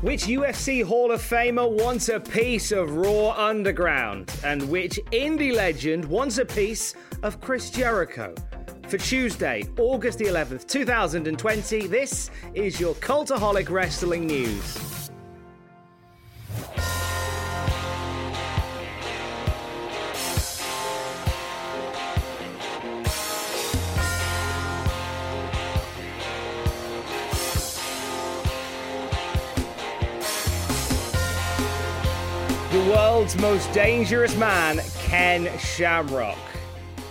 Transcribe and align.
Which 0.00 0.26
UFC 0.26 0.84
Hall 0.84 1.10
of 1.10 1.20
Famer 1.20 1.68
wants 1.68 2.08
a 2.08 2.20
piece 2.20 2.70
of 2.70 2.94
Raw 2.94 3.30
Underground? 3.30 4.32
And 4.44 4.70
which 4.70 5.00
indie 5.10 5.52
legend 5.52 6.04
wants 6.04 6.38
a 6.38 6.44
piece 6.44 6.94
of 7.24 7.40
Chris 7.40 7.68
Jericho? 7.70 8.32
For 8.86 8.96
Tuesday, 8.96 9.64
August 9.76 10.18
the 10.18 10.26
11th, 10.26 10.68
2020, 10.68 11.88
this 11.88 12.30
is 12.54 12.78
your 12.78 12.94
Cultaholic 12.94 13.70
Wrestling 13.70 14.26
News. 14.26 14.97
Most 33.40 33.72
dangerous 33.72 34.36
man, 34.36 34.80
Ken 34.98 35.48
Shamrock. 35.58 36.38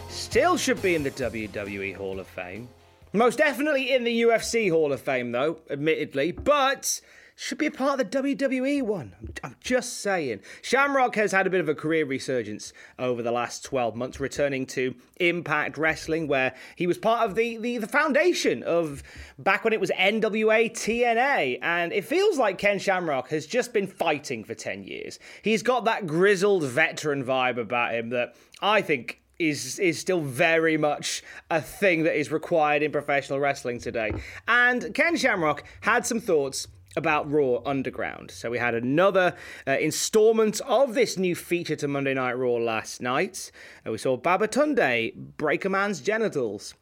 Still 0.10 0.58
should 0.58 0.82
be 0.82 0.94
in 0.94 1.04
the 1.04 1.12
WWE 1.12 1.96
Hall 1.96 2.20
of 2.20 2.28
Fame. 2.28 2.68
Most 3.14 3.38
definitely 3.38 3.94
in 3.94 4.04
the 4.04 4.24
UFC 4.24 4.70
Hall 4.70 4.92
of 4.92 5.00
Fame, 5.00 5.32
though, 5.32 5.60
admittedly, 5.70 6.34
but 6.34 7.00
should 7.40 7.60
be 7.60 7.68
a 7.68 7.72
part 7.72 8.00
of 8.00 8.12
the 8.12 8.18
WWE 8.18 8.82
one. 8.82 9.14
I'm 9.44 9.56
just 9.62 10.00
saying. 10.00 10.40
Shamrock 10.64 11.16
has 11.16 11.32
had 11.32 11.46
a 11.46 11.52
bit 11.52 11.60
of 11.60 11.70
a 11.70 11.76
career 11.76 12.04
resurgence 12.04 12.74
over 12.98 13.22
the 13.22 13.32
last 13.32 13.64
12 13.64 13.96
months, 13.96 14.20
returning 14.20 14.66
to 14.66 14.96
Impact 15.20 15.78
Wrestling, 15.78 16.28
where 16.28 16.56
he 16.76 16.88
was 16.88 16.98
part 16.98 17.30
of 17.30 17.36
the, 17.36 17.58
the, 17.58 17.78
the 17.78 17.88
foundation 17.88 18.64
of 18.64 19.04
back 19.38 19.64
when 19.64 19.72
it 19.72 19.80
was 19.80 19.92
NWA 19.92 20.72
TNA. 20.72 21.60
And 21.62 21.94
it 21.94 22.06
feels 22.06 22.40
like 22.40 22.58
Ken 22.58 22.80
Shamrock 22.80 23.30
has 23.30 23.46
just 23.46 23.72
been 23.72 23.86
fighting 23.86 24.44
for 24.44 24.56
10 24.56 24.84
years. 24.84 25.20
He's 25.44 25.62
got 25.62 25.86
that 25.86 26.08
grizzled 26.08 26.64
veteran 26.64 27.24
vibe 27.24 27.60
about 27.60 27.94
him 27.94 28.10
that 28.10 28.36
I 28.64 28.82
think 28.82 29.22
is 29.38 29.78
is 29.78 30.00
still 30.00 30.22
very 30.22 30.78
much 30.78 31.22
a 31.52 31.62
thing 31.62 32.02
that 32.02 32.20
is 32.20 32.32
required 32.32 32.82
in 32.82 32.92
professional 32.92 33.40
wrestling 33.40 33.80
today. 33.80 34.12
And 34.48 34.92
Ken 34.96 35.16
Shamrock 35.16 35.64
had 35.82 36.08
some 36.08 36.20
thoughts 36.20 36.68
about 36.96 37.32
Raw 37.32 37.60
Underground. 37.66 38.32
So 38.32 38.50
we 38.50 38.58
had 38.58 38.74
another 38.74 39.36
uh, 39.68 39.78
installment 39.80 40.62
of 40.62 40.94
this 40.94 41.18
new 41.18 41.36
feature 41.36 41.76
to 41.78 41.88
Monday 41.88 42.14
Night 42.14 42.38
Raw 42.38 42.54
last 42.54 43.02
night. 43.02 43.52
Uh, 43.86 43.92
we 43.92 43.98
saw 43.98 44.18
Babatunde 44.18 45.14
break 45.38 45.66
a 45.66 45.70
man's 45.70 46.02
genitals. 46.02 46.74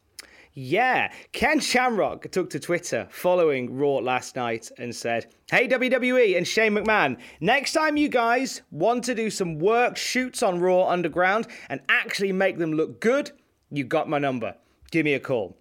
Yeah, 0.58 1.12
Ken 1.34 1.60
Shamrock 1.60 2.32
took 2.32 2.50
to 2.52 2.62
Twitter 2.62 3.10
following 3.12 3.78
Raw 3.78 3.98
last 3.98 4.38
night 4.38 4.72
and 4.78 4.96
said, 4.96 5.34
Hey 5.52 5.68
WWE 5.68 6.38
and 6.38 6.48
Shane 6.48 6.76
McMahon, 6.76 7.18
next 7.42 7.74
time 7.74 7.98
you 7.98 8.08
guys 8.08 8.62
want 8.72 9.04
to 9.04 9.16
do 9.16 9.30
some 9.30 9.60
work 9.60 9.98
shoots 9.98 10.42
on 10.42 10.62
Raw 10.62 10.88
Underground 10.88 11.48
and 11.68 11.82
actually 11.90 12.32
make 12.32 12.58
them 12.58 12.72
look 12.72 13.02
good, 13.02 13.32
you 13.70 13.84
got 13.84 14.08
my 14.08 14.18
number. 14.18 14.56
Give 14.92 15.04
me 15.04 15.14
a 15.14 15.20
call 15.20 15.58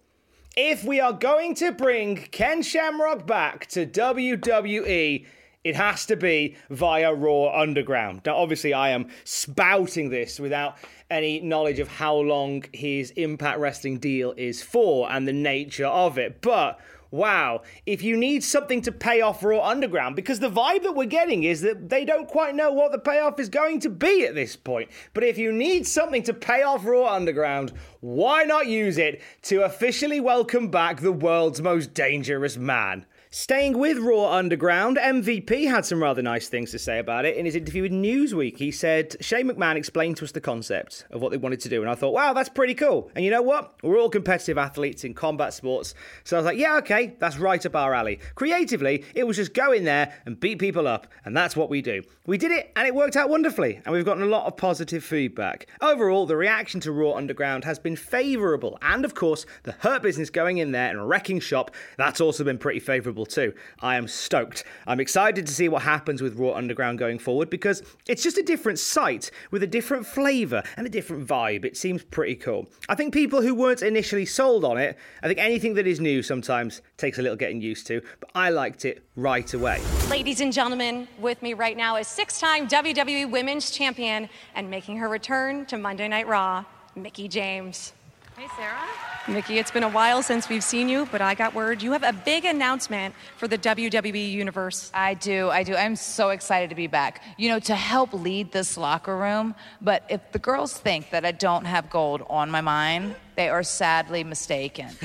if 0.55 0.85
we 0.85 1.01
are 1.01 1.11
going 1.11 1.53
to 1.55 1.71
bring 1.71 2.15
Ken 2.15 2.61
Shamrock 2.61 3.27
back 3.27 3.67
to 3.67 3.85
WWE, 3.85 5.25
it 5.65 5.75
has 5.75 6.05
to 6.05 6.15
be 6.15 6.55
via 6.69 7.13
Raw 7.13 7.51
Underground. 7.59 8.21
Now, 8.25 8.37
obviously, 8.37 8.73
I 8.73 8.89
am 8.89 9.09
spouting 9.25 10.09
this 10.09 10.39
without 10.39 10.77
any 11.09 11.41
knowledge 11.41 11.79
of 11.79 11.89
how 11.89 12.15
long 12.15 12.63
his 12.71 13.11
Impact 13.11 13.59
Wrestling 13.59 13.97
deal 13.97 14.33
is 14.37 14.63
for 14.63 15.11
and 15.11 15.27
the 15.27 15.33
nature 15.33 15.87
of 15.87 16.17
it, 16.17 16.41
but 16.41 16.79
wow, 17.11 17.61
if 17.85 18.03
you 18.03 18.17
need 18.17 18.43
something 18.43 18.81
to 18.81 18.91
pay 18.91 19.21
off 19.21 19.43
Raw 19.43 19.61
Underground, 19.61 20.15
because 20.15 20.39
the 20.39 20.49
vibe 20.49 20.83
that 20.83 20.95
we're 20.95 21.05
getting 21.05 21.43
is 21.43 21.61
that 21.61 21.89
they 21.89 22.05
don't 22.05 22.27
quite 22.27 22.55
know 22.55 22.71
what 22.71 22.91
the 22.91 22.99
payoff 22.99 23.39
is 23.39 23.49
going 23.49 23.79
to 23.81 23.89
be 23.89 24.25
at 24.25 24.35
this 24.35 24.55
point. 24.55 24.89
But 25.13 25.23
if 25.23 25.37
you 25.37 25.51
need 25.51 25.87
something 25.87 26.23
to 26.23 26.33
pay 26.33 26.63
off 26.63 26.85
Raw 26.85 27.13
Underground, 27.13 27.73
why 28.01 28.43
not 28.43 28.67
use 28.67 28.97
it 28.97 29.21
to 29.43 29.65
officially 29.65 30.19
welcome 30.19 30.69
back 30.69 30.99
the 30.99 31.11
world's 31.11 31.61
most 31.61 31.93
dangerous 31.93 32.57
man? 32.57 33.05
Staying 33.37 33.77
with 33.77 33.97
Raw 33.97 34.31
Underground, 34.31 34.95
MVP 34.95 35.67
had 35.67 35.85
some 35.85 36.01
rather 36.01 36.21
nice 36.21 36.47
things 36.47 36.71
to 36.71 36.79
say 36.79 36.99
about 36.99 37.25
it 37.25 37.35
in 37.35 37.43
his 37.43 37.57
interview 37.57 37.81
with 37.81 37.91
Newsweek. 37.91 38.55
He 38.55 38.71
said, 38.71 39.17
Shane 39.19 39.49
McMahon 39.49 39.75
explained 39.75 40.15
to 40.17 40.23
us 40.23 40.31
the 40.31 40.39
concept 40.39 41.05
of 41.11 41.21
what 41.21 41.31
they 41.31 41.37
wanted 41.37 41.59
to 41.59 41.67
do, 41.67 41.81
and 41.81 41.89
I 41.89 41.95
thought, 41.95 42.13
wow, 42.13 42.31
that's 42.31 42.47
pretty 42.47 42.73
cool. 42.73 43.11
And 43.13 43.25
you 43.25 43.31
know 43.31 43.41
what? 43.41 43.75
We're 43.83 43.99
all 43.99 44.09
competitive 44.09 44.57
athletes 44.57 45.03
in 45.03 45.13
combat 45.13 45.53
sports, 45.53 45.95
so 46.23 46.37
I 46.37 46.39
was 46.39 46.45
like, 46.45 46.57
yeah, 46.57 46.77
okay, 46.77 47.17
that's 47.19 47.37
right 47.37 47.63
up 47.65 47.75
our 47.75 47.93
alley. 47.93 48.21
Creatively, 48.35 49.03
it 49.13 49.27
was 49.27 49.35
just 49.35 49.53
go 49.53 49.73
in 49.73 49.83
there 49.83 50.13
and 50.25 50.39
beat 50.39 50.57
people 50.59 50.87
up, 50.87 51.05
and 51.25 51.35
that's 51.35 51.57
what 51.57 51.69
we 51.69 51.81
do. 51.81 52.03
We 52.25 52.37
did 52.37 52.53
it, 52.53 52.71
and 52.77 52.87
it 52.87 52.95
worked 52.95 53.17
out 53.17 53.29
wonderfully, 53.29 53.81
and 53.83 53.93
we've 53.93 54.05
gotten 54.05 54.23
a 54.23 54.27
lot 54.27 54.45
of 54.45 54.55
positive 54.55 55.03
feedback. 55.03 55.67
Overall, 55.81 56.25
the 56.25 56.37
reaction 56.37 56.79
to 56.79 56.93
Raw 56.93 57.11
Underground 57.11 57.65
has 57.65 57.79
been 57.79 57.97
favourable, 57.97 58.77
and 58.81 59.03
of 59.03 59.13
course, 59.13 59.45
the 59.63 59.73
Hurt 59.73 60.01
Business 60.03 60.29
going 60.29 60.59
in 60.59 60.71
there 60.71 60.89
and 60.89 61.09
wrecking 61.09 61.41
shop, 61.41 61.71
that's 61.97 62.21
also 62.21 62.45
been 62.45 62.57
pretty 62.57 62.79
favourable 62.79 63.24
too. 63.25 63.53
I 63.81 63.97
am 63.97 64.07
stoked. 64.07 64.63
I'm 64.87 64.99
excited 64.99 65.45
to 65.47 65.53
see 65.53 65.67
what 65.67 65.81
happens 65.81 66.21
with 66.21 66.37
Raw 66.37 66.53
Underground 66.53 66.99
going 66.99 67.19
forward 67.19 67.49
because 67.49 67.83
it's 68.07 68.23
just 68.23 68.37
a 68.37 68.43
different 68.43 68.79
site 68.79 69.31
with 69.51 69.63
a 69.63 69.67
different 69.67 70.05
flavour 70.05 70.63
and 70.77 70.87
a 70.87 70.89
different 70.89 71.27
vibe. 71.27 71.65
It 71.65 71.77
seems 71.77 72.03
pretty 72.03 72.35
cool. 72.35 72.67
I 72.87 72.95
think 72.95 73.13
people 73.13 73.41
who 73.41 73.53
weren't 73.53 73.81
initially 73.81 74.25
sold 74.25 74.63
on 74.63 74.77
it, 74.77 74.97
I 75.21 75.27
think 75.27 75.39
anything 75.39 75.73
that 75.75 75.87
is 75.87 75.99
new 75.99 76.23
sometimes 76.23 76.81
takes 76.97 77.19
a 77.19 77.21
little 77.21 77.37
getting 77.37 77.61
used 77.61 77.87
to, 77.87 78.01
but 78.19 78.29
I 78.35 78.49
liked 78.49 78.85
it 78.85 79.03
right 79.15 79.51
away. 79.53 79.81
Ladies 80.09 80.41
and 80.41 80.53
gentlemen, 80.53 81.07
with 81.19 81.41
me 81.41 81.53
right 81.53 81.75
now 81.75 81.95
is 81.97 82.07
six 82.07 82.39
time 82.39 82.67
WWE 82.67 83.29
Women's 83.29 83.71
Champion 83.71 84.29
and 84.55 84.69
making 84.69 84.97
her 84.97 85.09
return 85.09 85.65
to 85.67 85.77
Monday 85.77 86.07
Night 86.07 86.27
Raw, 86.27 86.65
Mickie 86.95 87.27
James. 87.27 87.93
Hey, 88.37 88.47
Sarah. 88.57 88.83
Mickie, 89.29 89.59
it's 89.59 89.71
been 89.71 89.83
a 89.83 89.89
while 89.89 90.21
since 90.21 90.49
we've 90.49 90.63
seen 90.63 90.89
you, 90.89 91.07
but 91.09 91.21
I 91.21 91.35
got 91.35 91.53
word 91.53 91.81
you 91.81 91.93
have 91.93 92.03
a 92.03 92.11
big 92.11 92.43
announcement 92.43 93.15
for 93.37 93.47
the 93.47 93.57
WWE 93.57 94.29
Universe. 94.29 94.91
I 94.93 95.13
do, 95.13 95.49
I 95.49 95.63
do. 95.63 95.73
I'm 95.73 95.95
so 95.95 96.31
excited 96.31 96.69
to 96.69 96.75
be 96.75 96.87
back. 96.87 97.23
You 97.37 97.47
know, 97.47 97.59
to 97.59 97.75
help 97.75 98.11
lead 98.11 98.51
this 98.51 98.75
locker 98.75 99.15
room. 99.15 99.55
But 99.81 100.03
if 100.09 100.33
the 100.33 100.39
girls 100.39 100.73
think 100.77 101.11
that 101.11 101.23
I 101.23 101.31
don't 101.31 101.63
have 101.63 101.89
gold 101.89 102.25
on 102.29 102.51
my 102.51 102.59
mind, 102.59 103.15
they 103.37 103.47
are 103.47 103.63
sadly 103.63 104.25
mistaken. 104.25 104.89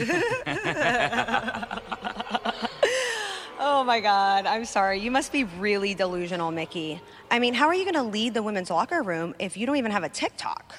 oh 3.60 3.84
my 3.86 4.00
God, 4.00 4.44
I'm 4.46 4.64
sorry. 4.64 4.98
You 4.98 5.12
must 5.12 5.30
be 5.30 5.44
really 5.44 5.94
delusional, 5.94 6.50
Mickie. 6.50 7.00
I 7.30 7.38
mean, 7.38 7.54
how 7.54 7.68
are 7.68 7.74
you 7.76 7.84
going 7.84 7.94
to 7.94 8.02
lead 8.02 8.34
the 8.34 8.42
women's 8.42 8.70
locker 8.70 9.04
room 9.04 9.36
if 9.38 9.56
you 9.56 9.66
don't 9.66 9.76
even 9.76 9.92
have 9.92 10.02
a 10.02 10.08
TikTok? 10.08 10.74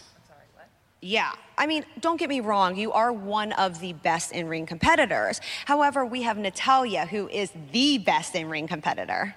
Yeah, 1.04 1.32
I 1.62 1.68
mean, 1.68 1.86
don't 2.00 2.18
get 2.18 2.28
me 2.28 2.40
wrong, 2.40 2.76
you 2.76 2.92
are 2.92 3.14
one 3.14 3.52
of 3.52 3.80
the 3.80 3.94
best 3.94 4.32
in 4.32 4.48
ring 4.48 4.66
competitors. 4.66 5.40
However, 5.66 6.04
we 6.04 6.24
have 6.24 6.36
Natalya, 6.36 7.06
who 7.06 7.30
is 7.30 7.52
the 7.72 8.00
best 8.00 8.34
in 8.34 8.50
ring 8.50 8.66
competitor. 8.66 9.36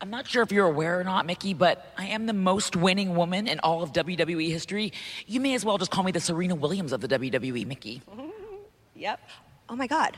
I'm 0.00 0.08
not 0.08 0.28
sure 0.28 0.44
if 0.44 0.52
you're 0.52 0.68
aware 0.68 1.00
or 1.00 1.02
not, 1.02 1.26
Mickie, 1.26 1.52
but 1.52 1.92
I 1.98 2.06
am 2.06 2.26
the 2.26 2.32
most 2.32 2.76
winning 2.76 3.16
woman 3.16 3.48
in 3.48 3.58
all 3.58 3.82
of 3.82 3.92
WWE 3.92 4.50
history. 4.50 4.92
You 5.26 5.40
may 5.40 5.54
as 5.54 5.64
well 5.64 5.76
just 5.76 5.90
call 5.90 6.04
me 6.04 6.12
the 6.12 6.20
Serena 6.20 6.54
Williams 6.54 6.92
of 6.92 7.00
the 7.00 7.08
WWE, 7.08 7.66
Mickie. 7.66 8.02
Yep. 8.96 9.18
Oh 9.68 9.74
my 9.74 9.88
God. 9.88 10.16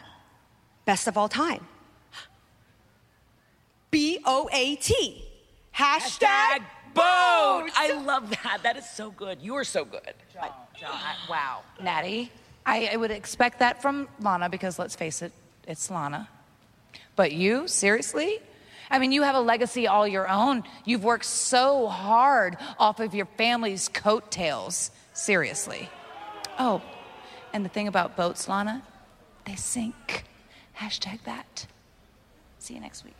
Best 0.84 1.08
of 1.08 1.16
all 1.16 1.30
time. 1.30 1.66
B 3.90 4.18
O 4.26 4.50
A 4.52 4.76
T. 4.76 5.24
Hashtag, 5.74 6.62
boat. 6.96 7.02
Oh, 7.04 7.68
I 7.74 7.92
love 8.04 8.30
that. 8.30 8.60
That 8.62 8.76
is 8.76 8.88
so 8.88 9.10
good. 9.10 9.38
You 9.40 9.54
are 9.56 9.64
so 9.64 9.84
good. 9.84 10.14
Wow. 11.28 11.62
Natty, 11.82 12.32
I, 12.64 12.90
I 12.92 12.96
would 12.96 13.10
expect 13.10 13.60
that 13.60 13.82
from 13.82 14.08
Lana 14.20 14.48
because 14.48 14.78
let's 14.78 14.96
face 14.96 15.22
it, 15.22 15.32
it's 15.66 15.90
Lana. 15.90 16.28
But 17.14 17.32
you, 17.32 17.68
seriously? 17.68 18.40
I 18.90 18.98
mean, 18.98 19.12
you 19.12 19.22
have 19.22 19.34
a 19.34 19.40
legacy 19.40 19.86
all 19.86 20.06
your 20.06 20.28
own. 20.28 20.62
You've 20.84 21.04
worked 21.04 21.24
so 21.24 21.88
hard 21.88 22.56
off 22.78 23.00
of 23.00 23.14
your 23.14 23.26
family's 23.26 23.88
coattails. 23.88 24.90
Seriously. 25.12 25.88
Oh, 26.58 26.82
and 27.52 27.64
the 27.64 27.68
thing 27.68 27.88
about 27.88 28.16
boats, 28.16 28.48
Lana, 28.48 28.82
they 29.44 29.56
sink. 29.56 30.24
Hashtag 30.78 31.24
that. 31.24 31.66
See 32.58 32.74
you 32.74 32.80
next 32.80 33.04
week. 33.04 33.16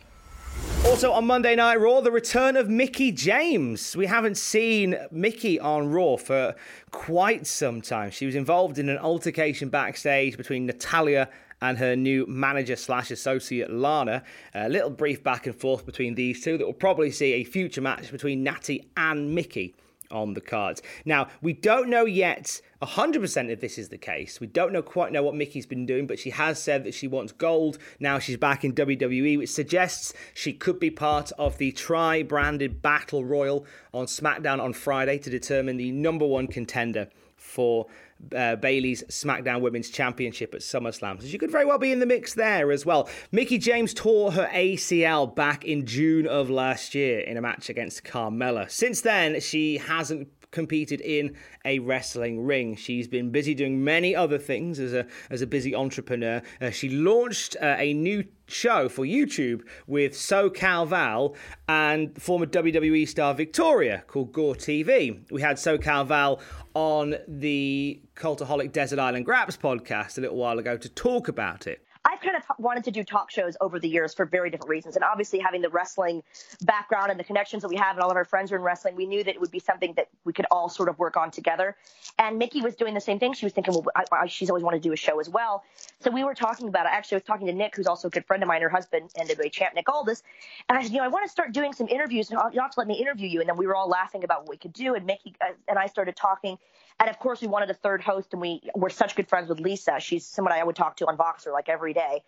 Also 0.85 1.11
on 1.11 1.27
Monday 1.27 1.55
Night 1.55 1.79
Raw, 1.79 2.01
the 2.01 2.11
return 2.11 2.55
of 2.55 2.69
Mickie 2.69 3.11
James. 3.11 3.95
We 3.95 4.05
haven't 4.05 4.37
seen 4.37 4.97
Mickie 5.11 5.59
on 5.59 5.89
Raw 5.89 6.15
for 6.15 6.55
quite 6.91 7.45
some 7.45 7.81
time. 7.81 8.09
She 8.11 8.25
was 8.25 8.35
involved 8.35 8.79
in 8.79 8.87
an 8.89 8.97
altercation 8.97 9.69
backstage 9.69 10.37
between 10.37 10.65
Natalya 10.65 11.29
and 11.61 11.77
her 11.77 11.95
new 11.95 12.25
manager 12.27 12.75
slash 12.75 13.11
associate 13.11 13.71
Lana. 13.71 14.23
A 14.55 14.69
little 14.69 14.89
brief 14.89 15.23
back 15.23 15.45
and 15.45 15.55
forth 15.55 15.85
between 15.85 16.15
these 16.15 16.43
two 16.43 16.57
that 16.57 16.65
will 16.65 16.73
probably 16.73 17.11
see 17.11 17.33
a 17.33 17.43
future 17.43 17.81
match 17.81 18.11
between 18.11 18.43
Natty 18.43 18.87
and 18.95 19.35
Mickie 19.35 19.75
on 20.11 20.33
the 20.33 20.41
cards. 20.41 20.81
Now, 21.05 21.27
we 21.41 21.53
don't 21.53 21.89
know 21.89 22.05
yet 22.05 22.61
100% 22.81 23.49
if 23.49 23.59
this 23.59 23.77
is 23.77 23.89
the 23.89 23.97
case. 23.97 24.39
We 24.39 24.47
don't 24.47 24.71
know 24.71 24.81
quite 24.81 25.11
know 25.11 25.23
what 25.23 25.35
Mickie's 25.35 25.65
been 25.65 25.85
doing, 25.85 26.07
but 26.07 26.19
she 26.19 26.29
has 26.29 26.61
said 26.61 26.83
that 26.83 26.93
she 26.93 27.07
wants 27.07 27.31
gold. 27.31 27.77
Now 27.99 28.19
she's 28.19 28.37
back 28.37 28.63
in 28.63 28.73
WWE, 28.73 29.37
which 29.37 29.49
suggests 29.49 30.13
she 30.33 30.53
could 30.53 30.79
be 30.79 30.91
part 30.91 31.31
of 31.37 31.57
the 31.57 31.71
tri 31.71 32.23
branded 32.23 32.81
Battle 32.81 33.25
Royal 33.25 33.65
on 33.93 34.05
SmackDown 34.05 34.61
on 34.61 34.73
Friday 34.73 35.17
to 35.19 35.29
determine 35.29 35.77
the 35.77 35.91
number 35.91 36.25
one 36.25 36.47
contender 36.47 37.09
for 37.35 37.87
uh, 38.35 38.55
Bayley's 38.55 39.03
SmackDown 39.03 39.61
Women's 39.61 39.89
Championship 39.89 40.53
at 40.53 40.61
SummerSlam. 40.61 41.21
So 41.21 41.27
she 41.27 41.37
could 41.37 41.51
very 41.51 41.65
well 41.65 41.77
be 41.77 41.91
in 41.91 41.99
the 41.99 42.05
mix 42.05 42.33
there 42.33 42.71
as 42.71 42.85
well. 42.85 43.09
Mickie 43.31 43.57
James 43.57 43.93
tore 43.93 44.31
her 44.31 44.47
ACL 44.53 45.33
back 45.33 45.65
in 45.65 45.85
June 45.85 46.27
of 46.27 46.49
last 46.49 46.95
year 46.95 47.19
in 47.19 47.37
a 47.37 47.41
match 47.41 47.69
against 47.69 48.03
Carmella. 48.03 48.69
Since 48.69 49.01
then, 49.01 49.39
she 49.39 49.77
hasn't 49.77 50.29
competed 50.51 51.01
in 51.01 51.35
a 51.65 51.79
wrestling 51.79 52.45
ring. 52.45 52.75
She's 52.75 53.07
been 53.07 53.31
busy 53.31 53.53
doing 53.53 53.83
many 53.83 54.15
other 54.15 54.37
things 54.37 54.79
as 54.79 54.93
a 54.93 55.05
as 55.29 55.41
a 55.41 55.47
busy 55.47 55.75
entrepreneur. 55.75 56.41
Uh, 56.61 56.69
she 56.69 56.89
launched 56.89 57.55
uh, 57.61 57.75
a 57.77 57.93
new 57.93 58.23
show 58.47 58.87
for 58.87 59.03
YouTube 59.03 59.61
with 59.87 60.13
SoCal 60.13 60.87
Val 60.87 61.35
and 61.67 62.19
former 62.21 62.45
WWE 62.45 63.07
star 63.07 63.33
Victoria 63.33 64.03
called 64.07 64.31
Gore 64.31 64.55
TV. 64.55 65.19
We 65.31 65.41
had 65.41 65.57
SoCal 65.57 66.07
Val 66.07 66.39
on 66.73 67.15
the 67.27 68.01
Cultaholic 68.15 68.71
Desert 68.71 68.99
Island 68.99 69.25
Graps 69.25 69.57
podcast 69.57 70.17
a 70.17 70.21
little 70.21 70.37
while 70.37 70.59
ago 70.59 70.77
to 70.77 70.89
talk 70.89 71.27
about 71.27 71.67
it. 71.67 71.83
I've 72.07 72.21
kind 72.21 72.37
of 72.37 72.43
wanted 72.57 72.85
to 72.85 72.91
do 72.91 73.03
talk 73.03 73.29
shows 73.31 73.57
over 73.59 73.79
the 73.79 73.89
years 73.89 74.13
for 74.13 74.25
very 74.25 74.49
different 74.49 74.69
reasons. 74.69 74.95
And 74.95 75.03
obviously, 75.03 75.39
having 75.39 75.61
the 75.61 75.69
wrestling 75.69 76.23
background 76.61 77.11
and 77.11 77.19
the 77.19 77.23
connections 77.23 77.63
that 77.63 77.67
we 77.67 77.75
have, 77.75 77.97
and 77.97 78.03
all 78.03 78.09
of 78.09 78.15
our 78.15 78.23
friends 78.23 78.51
are 78.51 78.55
in 78.55 78.61
wrestling, 78.61 78.95
we 78.95 79.05
knew 79.05 79.23
that 79.23 79.35
it 79.35 79.41
would 79.41 79.51
be 79.51 79.59
something 79.59 79.93
that 79.95 80.07
we 80.23 80.31
could 80.31 80.45
all 80.49 80.69
sort 80.69 80.87
of 80.87 80.97
work 80.97 81.17
on 81.17 81.31
together. 81.31 81.75
And 82.17 82.37
Mickie 82.39 82.61
was 82.61 82.75
doing 82.75 82.93
the 82.93 83.01
same 83.01 83.19
thing. 83.19 83.33
She 83.33 83.45
was 83.45 83.53
thinking, 83.53 83.73
well, 83.73 83.85
I, 83.95 84.05
I, 84.11 84.27
she's 84.27 84.49
always 84.49 84.63
wanted 84.63 84.81
to 84.83 84.89
do 84.89 84.93
a 84.93 84.97
show 84.97 85.19
as 85.19 85.27
well. 85.27 85.63
So 85.99 86.09
we 86.09 86.23
were 86.23 86.33
talking 86.33 86.69
about 86.69 86.85
it. 86.85 86.93
Actually, 86.93 87.15
I 87.15 87.19
was 87.19 87.25
talking 87.25 87.47
to 87.47 87.53
Nick, 87.53 87.75
who's 87.75 87.87
also 87.87 88.07
a 88.07 88.11
good 88.11 88.25
friend 88.25 88.41
of 88.41 88.47
mine, 88.47 88.61
her 88.61 88.69
husband, 88.69 89.11
NWA 89.19 89.51
champ 89.51 89.75
Nick 89.75 89.89
Aldis. 89.89 90.23
And 90.69 90.77
I 90.77 90.83
said, 90.83 90.91
you 90.91 90.99
know, 90.99 91.03
I 91.03 91.09
want 91.09 91.25
to 91.25 91.31
start 91.31 91.51
doing 91.51 91.73
some 91.73 91.89
interviews. 91.89 92.29
And 92.31 92.39
you 92.53 92.61
have 92.61 92.71
to 92.71 92.79
let 92.79 92.87
me 92.87 92.95
interview 92.95 93.27
you. 93.27 93.41
And 93.41 93.49
then 93.49 93.57
we 93.57 93.67
were 93.67 93.75
all 93.75 93.89
laughing 93.89 94.23
about 94.23 94.41
what 94.41 94.49
we 94.49 94.57
could 94.57 94.73
do. 94.73 94.95
And 94.95 95.05
Mickie 95.05 95.35
uh, 95.41 95.51
and 95.67 95.77
I 95.77 95.87
started 95.87 96.15
talking. 96.15 96.57
And 96.99 97.09
of 97.09 97.19
course, 97.19 97.41
we 97.41 97.47
wanted 97.47 97.69
a 97.69 97.75
third 97.75 98.01
host, 98.01 98.29
and 98.33 98.41
we 98.41 98.61
were 98.75 98.89
such 98.89 99.15
good 99.15 99.27
friends 99.27 99.49
with 99.49 99.59
Lisa. 99.59 99.99
She's 99.99 100.25
someone 100.25 100.53
I 100.53 100.63
would 100.63 100.75
talk 100.75 100.97
to 100.97 101.07
on 101.07 101.17
Voxer 101.17 101.53
like 101.53 101.69
every 101.69 101.93
day, 101.93 102.23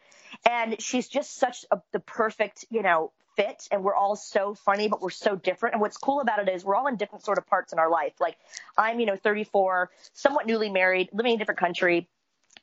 and 0.48 0.80
she's 0.82 1.08
just 1.08 1.38
such 1.38 1.66
a, 1.72 1.82
the 1.92 2.00
perfect, 2.00 2.66
you 2.70 2.84
know, 2.84 3.12
fit. 3.36 3.68
And 3.72 3.84
we're 3.84 3.96
all 3.96 4.16
so 4.16 4.54
funny, 4.54 4.88
but 4.88 5.02
we're 5.02 5.10
so 5.10 5.36
different. 5.36 5.74
And 5.74 5.82
what's 5.82 5.98
cool 5.98 6.22
about 6.22 6.40
it 6.40 6.54
is 6.54 6.64
we're 6.64 6.76
all 6.76 6.88
in 6.88 6.98
different 6.98 7.24
sort 7.24 7.38
of 7.38 7.48
parts 7.48 7.74
in 7.74 7.80
our 7.80 7.90
life. 7.90 8.14
Like 8.20 8.38
I'm, 8.78 9.00
you 9.00 9.06
know, 9.06 9.16
34, 9.16 9.90
somewhat 10.14 10.46
newly 10.46 10.70
married, 10.70 11.10
living 11.14 11.32
in 11.32 11.36
a 11.38 11.40
different 11.40 11.60
country 11.60 12.08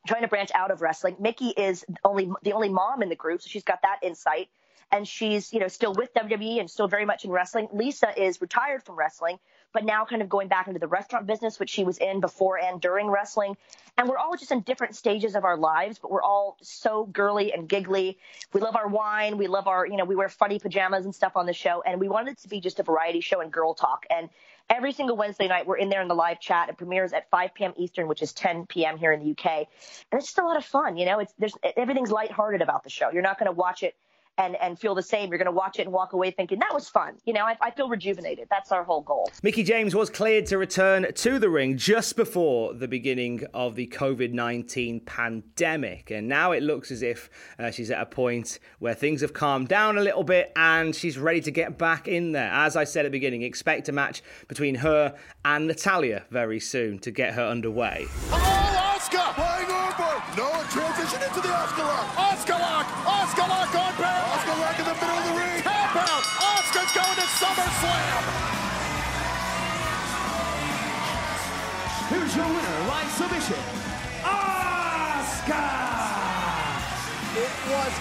trying 0.06 0.22
to 0.22 0.28
branch 0.28 0.50
out 0.54 0.70
of 0.70 0.80
wrestling. 0.80 1.16
Mickie 1.18 1.48
is 1.48 1.84
only 2.04 2.30
the 2.42 2.52
only 2.52 2.68
mom 2.68 3.02
in 3.02 3.08
the 3.08 3.16
group, 3.16 3.42
so 3.42 3.48
she's 3.48 3.64
got 3.64 3.82
that 3.82 3.98
insight. 4.02 4.48
And 4.92 5.06
she's, 5.06 5.52
you 5.52 5.58
know, 5.58 5.66
still 5.66 5.92
with 5.94 6.14
WWE 6.14 6.60
and 6.60 6.70
still 6.70 6.86
very 6.86 7.04
much 7.04 7.24
in 7.24 7.30
wrestling. 7.32 7.66
Lisa 7.72 8.12
is 8.16 8.40
retired 8.40 8.84
from 8.84 8.96
wrestling, 8.96 9.38
but 9.76 9.84
now 9.84 10.06
kind 10.06 10.22
of 10.22 10.28
going 10.30 10.48
back 10.48 10.68
into 10.68 10.80
the 10.80 10.88
restaurant 10.88 11.26
business, 11.26 11.60
which 11.60 11.68
she 11.68 11.84
was 11.84 11.98
in 11.98 12.18
before 12.20 12.58
and 12.58 12.80
during 12.80 13.08
wrestling. 13.08 13.58
And 13.98 14.08
we're 14.08 14.16
all 14.16 14.34
just 14.34 14.50
in 14.50 14.62
different 14.62 14.96
stages 14.96 15.34
of 15.34 15.44
our 15.44 15.58
lives, 15.58 15.98
but 15.98 16.10
we're 16.10 16.22
all 16.22 16.56
so 16.62 17.04
girly 17.04 17.52
and 17.52 17.68
giggly. 17.68 18.16
We 18.54 18.62
love 18.62 18.74
our 18.74 18.88
wine. 18.88 19.36
We 19.36 19.48
love 19.48 19.66
our, 19.66 19.86
you 19.86 19.98
know, 19.98 20.06
we 20.06 20.16
wear 20.16 20.30
funny 20.30 20.58
pajamas 20.58 21.04
and 21.04 21.14
stuff 21.14 21.32
on 21.36 21.44
the 21.44 21.52
show. 21.52 21.82
And 21.84 22.00
we 22.00 22.08
wanted 22.08 22.32
it 22.32 22.38
to 22.38 22.48
be 22.48 22.58
just 22.58 22.80
a 22.80 22.84
variety 22.84 23.20
show 23.20 23.42
and 23.42 23.52
girl 23.52 23.74
talk. 23.74 24.06
And 24.08 24.30
every 24.70 24.94
single 24.94 25.14
Wednesday 25.14 25.46
night, 25.46 25.66
we're 25.66 25.76
in 25.76 25.90
there 25.90 26.00
in 26.00 26.08
the 26.08 26.14
live 26.14 26.40
chat. 26.40 26.70
It 26.70 26.78
premieres 26.78 27.12
at 27.12 27.28
5 27.28 27.52
p.m. 27.52 27.74
Eastern, 27.76 28.08
which 28.08 28.22
is 28.22 28.32
10 28.32 28.64
p.m. 28.64 28.96
here 28.96 29.12
in 29.12 29.20
the 29.20 29.32
UK. 29.32 29.68
And 30.10 30.18
it's 30.18 30.28
just 30.28 30.38
a 30.38 30.44
lot 30.46 30.56
of 30.56 30.64
fun. 30.64 30.96
You 30.96 31.04
know, 31.04 31.18
it's, 31.18 31.34
there's, 31.38 31.54
everything's 31.76 32.10
lighthearted 32.10 32.62
about 32.62 32.82
the 32.82 32.88
show. 32.88 33.10
You're 33.12 33.20
not 33.20 33.38
going 33.38 33.52
to 33.52 33.52
watch 33.52 33.82
it 33.82 33.94
and 34.38 34.56
and 34.60 34.78
feel 34.78 34.94
the 34.94 35.02
same. 35.02 35.30
You're 35.30 35.38
going 35.38 35.46
to 35.46 35.52
watch 35.52 35.78
it 35.78 35.82
and 35.82 35.92
walk 35.92 36.12
away 36.12 36.30
thinking 36.30 36.58
that 36.60 36.72
was 36.72 36.88
fun. 36.88 37.14
You 37.24 37.32
know, 37.32 37.44
I, 37.44 37.56
I 37.60 37.70
feel 37.70 37.88
rejuvenated. 37.88 38.48
That's 38.50 38.72
our 38.72 38.84
whole 38.84 39.02
goal. 39.02 39.30
Mickie 39.42 39.62
James 39.62 39.94
was 39.94 40.10
cleared 40.10 40.46
to 40.46 40.58
return 40.58 41.12
to 41.12 41.38
the 41.38 41.48
ring 41.48 41.76
just 41.76 42.16
before 42.16 42.74
the 42.74 42.88
beginning 42.88 43.44
of 43.54 43.74
the 43.74 43.86
COVID 43.86 44.32
19 44.32 45.00
pandemic. 45.00 46.10
And 46.10 46.28
now 46.28 46.52
it 46.52 46.62
looks 46.62 46.90
as 46.90 47.02
if 47.02 47.30
uh, 47.58 47.70
she's 47.70 47.90
at 47.90 48.00
a 48.00 48.06
point 48.06 48.58
where 48.78 48.94
things 48.94 49.20
have 49.20 49.32
calmed 49.32 49.68
down 49.68 49.98
a 49.98 50.02
little 50.02 50.24
bit 50.24 50.52
and 50.56 50.94
she's 50.94 51.18
ready 51.18 51.40
to 51.42 51.50
get 51.50 51.78
back 51.78 52.08
in 52.08 52.32
there. 52.32 52.50
As 52.52 52.76
I 52.76 52.84
said 52.84 53.06
at 53.06 53.12
the 53.12 53.18
beginning, 53.18 53.42
expect 53.42 53.88
a 53.88 53.92
match 53.92 54.22
between 54.48 54.76
her 54.76 55.16
and 55.44 55.66
Natalya 55.66 56.24
very 56.30 56.60
soon 56.60 56.98
to 57.00 57.10
get 57.10 57.34
her 57.34 57.44
underway. 57.44 58.06
Oh, 58.30 58.65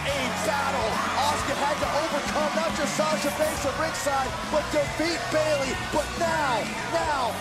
a 0.03 0.19
battle. 0.45 1.15
Had 1.55 1.79
to 1.79 1.87
overcome 2.03 2.55
not 2.55 2.75
just 2.75 2.97
Sasha 2.97 3.29
Banks 3.39 3.65
at 3.65 3.79
ringside, 3.79 4.27
but 4.51 4.63
defeat 4.73 5.19
Bayley. 5.31 5.73
But 5.93 6.05
now, 6.19 6.59
now, 6.91 7.31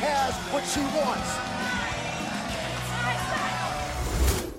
has 0.00 0.34
what 0.50 0.64
she 0.64 0.80
wants. 0.96 1.52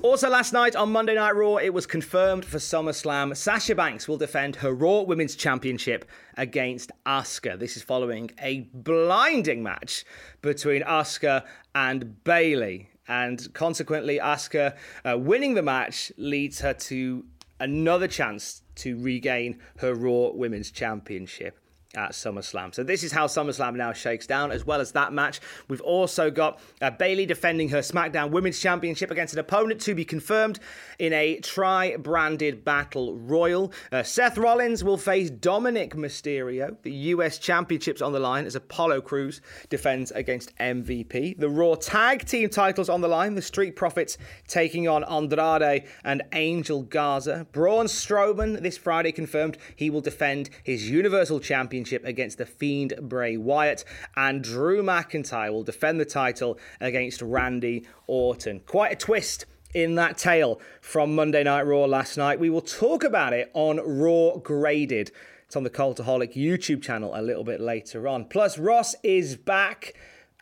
Also, 0.04 0.30
last 0.30 0.54
night 0.54 0.76
on 0.76 0.92
Monday 0.92 1.16
Night 1.16 1.36
Raw, 1.36 1.56
it 1.56 1.74
was 1.74 1.88
confirmed 1.88 2.46
for 2.46 2.60
SummerSlam 2.60 3.36
Sasha 3.36 3.74
Banks 3.74 4.08
will 4.08 4.18
defend 4.18 4.58
her 4.58 4.74
Raw 4.74 5.02
Women's 5.02 5.36
Championship 5.36 6.06
against 6.38 6.92
Asuka. 7.08 7.58
This 7.58 7.78
is 7.78 7.84
following 7.84 8.30
a 8.42 8.68
blinding 8.74 9.64
match 9.64 10.06
between 10.42 10.84
Asuka 10.84 11.46
and 11.74 12.24
Bayley. 12.24 12.90
And 13.08 13.54
consequently, 13.54 14.20
Asuka 14.20 14.76
uh, 15.04 15.18
winning 15.18 15.54
the 15.56 15.62
match 15.62 16.12
leads 16.18 16.62
her 16.62 16.74
to 16.74 17.26
another 17.60 18.08
chance 18.08 18.62
to 18.76 18.98
regain 19.02 19.60
her 19.78 19.94
Raw 19.94 20.30
Women's 20.34 20.72
Championship. 20.72 21.60
At 21.96 22.14
SummerSlam. 22.14 22.74
So 22.74 22.84
this 22.84 23.04
is 23.04 23.12
how 23.12 23.28
SummerSlam 23.28 23.76
now 23.76 23.94
shakes 23.94 24.26
down. 24.26 24.52
As 24.52 24.66
well 24.66 24.82
as 24.82 24.94
that 24.94 25.14
match, 25.14 25.40
we've 25.68 25.80
also 25.82 26.32
got 26.32 26.60
uh, 26.82 26.90
Bayley 26.90 27.28
defending 27.28 27.70
her 27.70 27.82
SmackDown 27.82 28.32
Women's 28.32 28.60
Championship 28.60 29.12
against 29.12 29.36
an 29.36 29.40
opponent 29.40 29.80
to 29.82 29.94
be 29.94 30.04
confirmed 30.04 30.60
in 30.98 31.14
a 31.14 31.38
tri-branded 31.42 32.66
battle 32.66 33.16
royal. 33.16 33.72
Uh, 33.92 34.02
Seth 34.02 34.40
Rollins 34.40 34.84
will 34.84 34.98
face 34.98 35.30
Dominik 35.30 35.94
Mysterio. 35.94 36.76
The 36.82 36.92
US 36.92 37.38
Championship's 37.38 38.02
on 38.02 38.12
the 38.12 38.20
line 38.20 38.48
as 38.48 38.56
Apollo 38.56 39.02
Crews 39.02 39.40
defends 39.70 40.10
against 40.10 40.56
MVP. 40.58 41.38
The 41.38 41.50
Raw 41.50 41.76
Tag 41.76 42.26
Team 42.26 42.50
titles 42.50 42.90
on 42.90 43.02
the 43.02 43.08
line. 43.08 43.36
The 43.36 43.42
Street 43.44 43.76
Profits 43.76 44.18
taking 44.48 44.88
on 44.88 45.04
Andrade 45.04 45.84
and 46.04 46.24
Angel 46.34 46.82
Garza. 46.82 47.46
Braun 47.52 47.86
Strowman 47.86 48.64
this 48.64 48.80
Friday 48.80 49.12
confirmed 49.12 49.60
he 49.76 49.92
will 49.92 50.02
defend 50.02 50.50
his 50.64 50.90
Universal 50.90 51.42
Championship 51.42 51.83
against 51.92 52.38
the 52.38 52.46
Fiend 52.46 52.94
Bray 53.02 53.38
Wyatt. 53.38 53.84
And 54.16 54.44
Drew 54.44 54.82
McIntyre 54.82 55.52
will 55.52 55.64
defend 55.64 56.00
the 56.00 56.06
title 56.06 56.58
against 56.80 57.22
Randy 57.22 57.86
Orton. 58.08 58.62
Quite 58.66 58.94
a 58.94 58.96
twist 58.96 59.46
in 59.74 59.96
that 59.96 60.18
tale 60.18 60.62
from 60.82 61.16
Monday 61.16 61.44
Night 61.44 61.64
Raw 61.64 61.86
last 61.86 62.18
night. 62.18 62.40
We 62.40 62.50
will 62.50 62.62
talk 62.62 63.04
about 63.04 63.34
it 63.34 63.50
on 63.54 63.78
Raw 63.78 64.38
Graded. 64.38 65.12
It's 65.46 65.56
on 65.56 65.64
the 65.64 65.70
Cultaholic 65.70 66.36
YouTube 66.36 66.82
channel 66.82 67.12
a 67.14 67.22
little 67.22 67.44
bit 67.44 67.60
later 67.60 68.08
on. 68.08 68.26
Plus, 68.26 68.58
Ross 68.58 68.96
is 69.04 69.36
back 69.36 69.94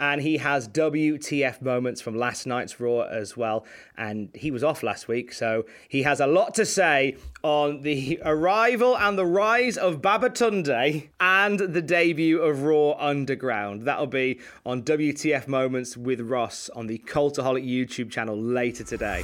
and 0.01 0.19
he 0.19 0.37
has 0.37 0.67
WTF 0.67 1.61
moments 1.61 2.01
from 2.01 2.17
last 2.17 2.47
night's 2.47 2.79
Raw 2.79 3.01
as 3.01 3.37
well. 3.37 3.65
And 3.95 4.29
he 4.33 4.49
was 4.49 4.63
off 4.63 4.81
last 4.81 5.07
week, 5.07 5.31
so 5.31 5.65
he 5.87 6.01
has 6.01 6.19
a 6.19 6.25
lot 6.25 6.55
to 6.55 6.65
say 6.65 7.15
on 7.43 7.81
the 7.83 8.19
arrival 8.25 8.97
and 8.97 9.17
the 9.17 9.25
rise 9.25 9.77
of 9.77 10.01
Babatunde 10.01 11.09
and 11.19 11.59
the 11.59 11.81
debut 11.83 12.41
of 12.41 12.63
Raw 12.63 12.93
Underground. 12.93 13.83
That'll 13.83 14.07
be 14.07 14.39
on 14.65 14.81
WTF 14.81 15.47
Moments 15.47 15.95
with 15.95 16.19
Ross 16.19 16.69
on 16.75 16.87
the 16.87 16.97
Cultaholic 16.97 17.65
YouTube 17.65 18.09
channel 18.09 18.35
later 18.35 18.83
today. 18.83 19.23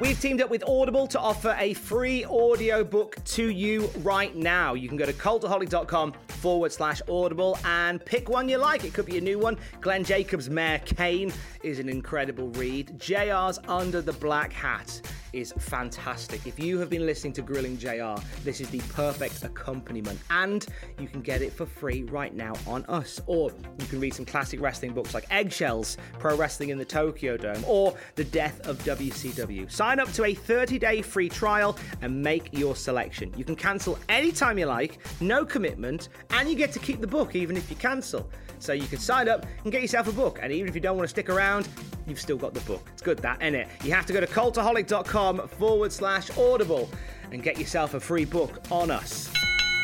We've 0.00 0.18
teamed 0.18 0.40
up 0.40 0.48
with 0.48 0.64
Audible 0.66 1.06
to 1.08 1.20
offer 1.20 1.54
a 1.58 1.74
free 1.74 2.24
audiobook 2.24 3.22
to 3.22 3.50
you 3.50 3.90
right 3.98 4.34
now. 4.34 4.72
You 4.72 4.88
can 4.88 4.96
go 4.96 5.04
to 5.04 5.12
cultaholic.com 5.12 6.14
forward 6.28 6.72
slash 6.72 7.02
audible 7.06 7.58
and 7.66 8.02
pick 8.02 8.30
one 8.30 8.48
you 8.48 8.56
like. 8.56 8.84
It 8.84 8.94
could 8.94 9.04
be 9.04 9.18
a 9.18 9.20
new 9.20 9.38
one. 9.38 9.58
Glenn 9.82 10.02
Jacobs' 10.02 10.48
Mayor 10.48 10.78
Kane 10.86 11.30
is 11.62 11.80
an 11.80 11.90
incredible 11.90 12.48
read. 12.52 12.98
JR's 12.98 13.58
Under 13.68 14.00
the 14.00 14.14
Black 14.14 14.54
Hat 14.54 15.02
is 15.32 15.52
fantastic. 15.58 16.46
If 16.46 16.58
you 16.58 16.78
have 16.78 16.90
been 16.90 17.06
listening 17.06 17.32
to 17.34 17.42
Grilling 17.42 17.78
JR, 17.78 18.20
this 18.44 18.60
is 18.60 18.68
the 18.70 18.80
perfect 18.92 19.44
accompaniment. 19.44 20.20
And 20.30 20.66
you 20.98 21.08
can 21.08 21.20
get 21.20 21.42
it 21.42 21.52
for 21.52 21.66
free 21.66 22.04
right 22.04 22.34
now 22.34 22.54
on 22.66 22.84
us. 22.86 23.20
Or 23.26 23.50
you 23.78 23.86
can 23.86 24.00
read 24.00 24.14
some 24.14 24.24
classic 24.24 24.60
wrestling 24.60 24.92
books 24.92 25.14
like 25.14 25.26
Eggshells, 25.30 25.96
Pro 26.18 26.36
Wrestling 26.36 26.70
in 26.70 26.78
the 26.78 26.84
Tokyo 26.84 27.36
Dome, 27.36 27.64
or 27.66 27.94
The 28.16 28.24
Death 28.24 28.66
of 28.66 28.78
WCW. 28.84 29.70
Sign 29.70 30.00
up 30.00 30.12
to 30.12 30.24
a 30.24 30.34
30 30.34 30.78
day 30.78 31.02
free 31.02 31.28
trial 31.28 31.76
and 32.02 32.22
make 32.22 32.48
your 32.52 32.76
selection. 32.76 33.32
You 33.36 33.44
can 33.44 33.56
cancel 33.56 33.98
anytime 34.08 34.58
you 34.58 34.66
like, 34.66 34.98
no 35.20 35.44
commitment, 35.44 36.08
and 36.30 36.48
you 36.48 36.54
get 36.54 36.72
to 36.72 36.78
keep 36.78 37.00
the 37.00 37.06
book 37.06 37.34
even 37.34 37.56
if 37.56 37.70
you 37.70 37.76
cancel. 37.76 38.30
So 38.58 38.74
you 38.74 38.86
can 38.86 38.98
sign 38.98 39.28
up 39.28 39.46
and 39.64 39.72
get 39.72 39.80
yourself 39.80 40.06
a 40.06 40.12
book. 40.12 40.38
And 40.42 40.52
even 40.52 40.68
if 40.68 40.74
you 40.74 40.82
don't 40.82 40.96
want 40.96 41.04
to 41.04 41.10
stick 41.10 41.30
around, 41.30 41.68
you've 42.06 42.20
still 42.20 42.36
got 42.36 42.54
the 42.54 42.60
book. 42.60 42.88
It's 42.92 43.02
good, 43.02 43.18
that, 43.18 43.40
isn't 43.42 43.54
it? 43.54 43.68
You 43.84 43.92
have 43.92 44.06
to 44.06 44.12
go 44.12 44.20
to 44.20 44.26
cultaholic.com 44.26 45.48
forward 45.48 45.92
slash 45.92 46.36
audible 46.36 46.88
and 47.32 47.42
get 47.42 47.58
yourself 47.58 47.94
a 47.94 48.00
free 48.00 48.24
book 48.24 48.60
on 48.70 48.90
us. 48.90 49.30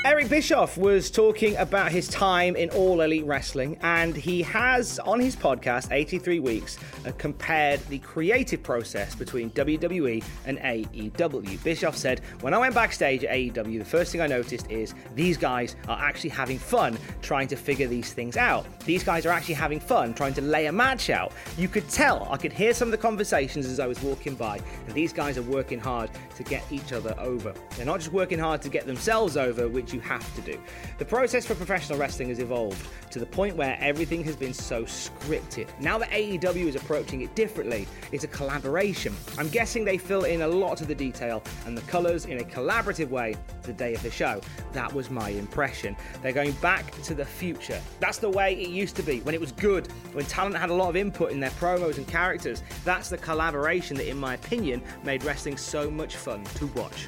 Eric 0.06 0.28
Bischoff 0.28 0.78
was 0.78 1.10
talking 1.10 1.56
about 1.56 1.90
his 1.90 2.06
time 2.06 2.54
in 2.54 2.70
All 2.70 3.00
Elite 3.00 3.26
Wrestling, 3.26 3.76
and 3.82 4.14
he 4.14 4.40
has, 4.42 5.00
on 5.00 5.18
his 5.18 5.34
podcast, 5.34 5.90
83 5.90 6.38
Weeks, 6.38 6.78
uh, 7.04 7.10
compared 7.18 7.80
the 7.88 7.98
creative 7.98 8.62
process 8.62 9.16
between 9.16 9.50
WWE 9.50 10.22
and 10.44 10.58
AEW. 10.58 11.60
Bischoff 11.64 11.96
said, 11.96 12.20
When 12.40 12.54
I 12.54 12.58
went 12.58 12.72
backstage 12.72 13.24
at 13.24 13.34
AEW, 13.34 13.80
the 13.80 13.84
first 13.84 14.12
thing 14.12 14.20
I 14.20 14.28
noticed 14.28 14.70
is 14.70 14.94
these 15.16 15.36
guys 15.36 15.74
are 15.88 15.98
actually 15.98 16.30
having 16.30 16.60
fun 16.60 16.96
trying 17.20 17.48
to 17.48 17.56
figure 17.56 17.88
these 17.88 18.12
things 18.12 18.36
out. 18.36 18.64
These 18.84 19.02
guys 19.02 19.26
are 19.26 19.30
actually 19.30 19.54
having 19.54 19.80
fun 19.80 20.14
trying 20.14 20.34
to 20.34 20.40
lay 20.40 20.66
a 20.66 20.72
match 20.72 21.10
out. 21.10 21.32
You 21.58 21.66
could 21.66 21.88
tell, 21.88 22.28
I 22.30 22.36
could 22.36 22.52
hear 22.52 22.74
some 22.74 22.86
of 22.86 22.92
the 22.92 22.98
conversations 22.98 23.66
as 23.66 23.80
I 23.80 23.88
was 23.88 24.00
walking 24.00 24.36
by, 24.36 24.60
and 24.86 24.94
these 24.94 25.12
guys 25.12 25.36
are 25.36 25.42
working 25.42 25.80
hard 25.80 26.10
to 26.36 26.44
get 26.44 26.62
each 26.70 26.92
other 26.92 27.12
over. 27.18 27.52
They're 27.76 27.84
not 27.84 27.98
just 27.98 28.12
working 28.12 28.38
hard 28.38 28.62
to 28.62 28.68
get 28.68 28.86
themselves 28.86 29.36
over, 29.36 29.66
which 29.66 29.95
you 29.96 30.00
have 30.02 30.34
to 30.34 30.40
do. 30.42 30.60
The 30.98 31.04
process 31.04 31.46
for 31.46 31.54
professional 31.54 31.98
wrestling 31.98 32.28
has 32.28 32.38
evolved 32.38 32.86
to 33.10 33.18
the 33.18 33.26
point 33.26 33.56
where 33.56 33.78
everything 33.80 34.22
has 34.24 34.36
been 34.36 34.52
so 34.52 34.84
scripted. 34.84 35.68
Now 35.80 35.96
that 35.98 36.10
AEW 36.10 36.66
is 36.66 36.76
approaching 36.76 37.22
it 37.22 37.34
differently, 37.34 37.88
it's 38.12 38.24
a 38.24 38.28
collaboration. 38.28 39.14
I'm 39.38 39.48
guessing 39.48 39.84
they 39.84 39.96
fill 39.96 40.24
in 40.24 40.42
a 40.42 40.48
lot 40.48 40.82
of 40.82 40.88
the 40.88 40.94
detail 40.94 41.42
and 41.64 41.76
the 41.76 41.82
colours 41.82 42.26
in 42.26 42.38
a 42.40 42.44
collaborative 42.44 43.08
way 43.08 43.36
the 43.62 43.72
day 43.72 43.94
of 43.94 44.02
the 44.02 44.10
show. 44.10 44.40
That 44.72 44.92
was 44.92 45.10
my 45.10 45.30
impression. 45.30 45.96
They're 46.22 46.32
going 46.32 46.52
back 46.52 46.90
to 47.02 47.14
the 47.14 47.24
future. 47.24 47.80
That's 47.98 48.18
the 48.18 48.30
way 48.30 48.54
it 48.54 48.68
used 48.68 48.96
to 48.96 49.02
be 49.02 49.20
when 49.20 49.34
it 49.34 49.40
was 49.40 49.52
good, 49.52 49.86
when 50.12 50.26
talent 50.26 50.56
had 50.56 50.70
a 50.70 50.74
lot 50.74 50.90
of 50.90 50.96
input 50.96 51.32
in 51.32 51.40
their 51.40 51.50
promos 51.50 51.96
and 51.96 52.06
characters. 52.06 52.62
That's 52.84 53.08
the 53.08 53.18
collaboration 53.18 53.96
that, 53.96 54.08
in 54.08 54.18
my 54.18 54.34
opinion, 54.34 54.82
made 55.04 55.24
wrestling 55.24 55.56
so 55.56 55.90
much 55.90 56.16
fun 56.16 56.44
to 56.44 56.66
watch. 56.68 57.06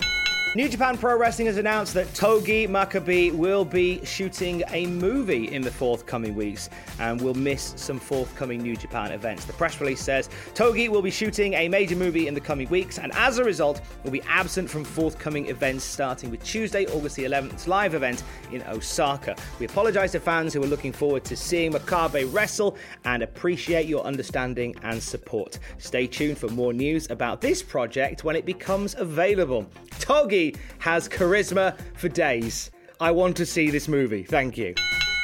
New 0.59 0.69
Japan 0.69 0.99
Pro 0.99 1.17
Wrestling 1.17 1.47
has 1.47 1.57
announced 1.57 1.95
that 1.95 2.12
Togi 2.15 2.67
Makabe 2.67 3.33
will 3.33 3.65
be 3.65 4.05
shooting 4.05 4.65
a 4.71 4.87
movie 4.87 5.55
in 5.55 5.62
the 5.62 5.71
forthcoming 5.71 6.35
weeks 6.35 6.69
and 6.99 7.21
will 7.21 7.35
miss 7.35 7.75
some 7.77 8.00
forthcoming 8.00 8.61
New 8.61 8.75
Japan 8.75 9.12
events. 9.12 9.45
The 9.45 9.53
press 9.53 9.81
release 9.81 10.00
says 10.00 10.29
Togi 10.55 10.88
will 10.88 11.00
be 11.00 11.12
shooting 11.12 11.55
a 11.55 11.69
major 11.69 11.95
movie 11.95 12.27
in 12.27 12.35
the 12.35 12.41
coming 12.41 12.69
weeks 12.71 12.99
and 12.99 13.12
as 13.12 13.38
a 13.38 13.45
result 13.45 13.83
will 14.03 14.11
be 14.11 14.21
absent 14.23 14.69
from 14.69 14.83
forthcoming 14.83 15.47
events 15.47 15.85
starting 15.85 16.29
with 16.29 16.43
Tuesday, 16.43 16.87
August 16.87 17.15
the 17.15 17.23
11th 17.23 17.69
live 17.69 17.95
event 17.95 18.25
in 18.50 18.61
Osaka. 18.62 19.37
We 19.61 19.67
apologize 19.67 20.11
to 20.11 20.19
fans 20.19 20.55
who 20.55 20.65
are 20.65 20.67
looking 20.67 20.93
forward 20.93 21.25
to 21.27 21.37
seeing 21.37 21.73
Makabe 21.73 22.35
wrestle 22.35 22.77
and 23.05 23.23
appreciate 23.23 23.87
your 23.87 24.03
understanding 24.03 24.75
and 24.83 25.00
support. 25.00 25.61
Stay 25.79 26.09
tuned 26.09 26.37
for 26.37 26.49
more 26.49 26.73
news 26.73 27.09
about 27.11 27.41
this 27.41 27.62
project 27.62 28.25
when 28.25 28.35
it 28.35 28.45
becomes 28.45 28.97
available. 28.99 29.65
Togi 30.00 30.48
has 30.78 31.09
charisma 31.09 31.78
for 31.95 32.09
days. 32.09 32.71
I 33.00 33.11
want 33.11 33.37
to 33.37 33.47
see 33.47 33.71
this 33.71 33.88
movie. 33.88 34.25
Thank 34.25 34.59
you. 34.59 34.75